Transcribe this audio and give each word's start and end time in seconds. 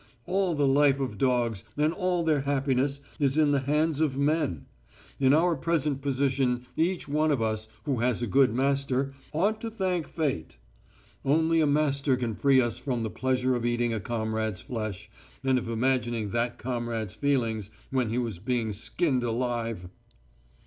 All 0.25 0.55
the 0.55 0.65
life 0.65 0.99
of 0.99 1.19
dogs, 1.19 1.63
and 1.77 1.93
all 1.93 2.23
their 2.23 2.41
happiness, 2.41 3.01
is 3.19 3.37
in 3.37 3.51
the 3.51 3.59
hands 3.59 4.01
of 4.01 4.17
men. 4.17 4.65
In 5.19 5.31
our 5.31 5.55
present 5.55 6.01
position 6.01 6.65
each 6.75 7.07
one 7.07 7.29
of 7.29 7.39
us, 7.39 7.67
who 7.83 7.99
has 7.99 8.23
a 8.23 8.25
good 8.25 8.51
master, 8.51 9.13
ought 9.31 9.61
to 9.61 9.69
thank 9.69 10.07
Fate. 10.07 10.57
Only 11.23 11.61
a 11.61 11.67
master 11.67 12.17
can 12.17 12.33
free 12.33 12.59
us 12.59 12.79
from 12.79 13.03
the 13.03 13.11
pleasure 13.11 13.53
of 13.53 13.63
eating 13.63 13.93
a 13.93 13.99
comrade's 13.99 14.59
flesh, 14.61 15.07
and 15.43 15.59
of 15.59 15.69
imagining 15.69 16.31
that 16.31 16.57
comrade's 16.57 17.13
feelings 17.13 17.69
when 17.91 18.09
he 18.09 18.17
was 18.17 18.39
being 18.39 18.73
skinned 18.73 19.23
alive." 19.23 19.87